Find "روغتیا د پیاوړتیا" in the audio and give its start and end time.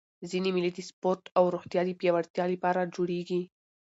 1.53-2.43